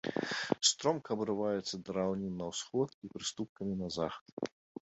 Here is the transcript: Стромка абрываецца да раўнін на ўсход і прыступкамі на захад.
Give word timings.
Стромка 0.69 1.09
абрываецца 1.15 1.75
да 1.89 1.95
раўнін 1.99 2.33
на 2.41 2.49
ўсход 2.55 2.89
і 3.03 3.13
прыступкамі 3.15 3.73
на 3.85 3.95
захад. 4.01 4.53